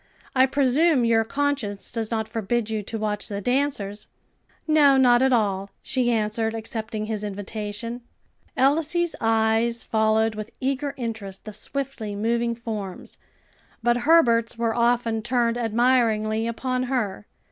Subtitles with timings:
[0.35, 4.07] I presume your conscience does not forbid you to watch the dancers?"
[4.67, 8.01] "No, not at all," she answered, accepting his invitation.
[8.57, 13.19] Elsie's eyes followed with eager interest the swiftly moving forms,
[13.83, 17.27] but Herbert's were often turned admiringly upon her.